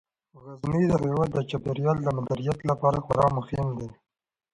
غزني 0.43 0.83
د 0.91 0.93
هیواد 1.03 1.29
د 1.33 1.37
چاپیریال 1.49 1.97
د 2.01 2.07
مدیریت 2.17 2.59
لپاره 2.69 2.97
خورا 3.05 3.27
مهم 3.37 3.67
دی. 3.79 3.89